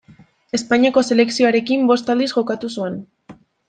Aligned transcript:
Espainiako 0.57 1.03
selekzioarekin 1.11 1.87
bost 1.93 2.13
aldiz 2.17 2.31
jokatu 2.35 2.77
zuen. 2.77 3.01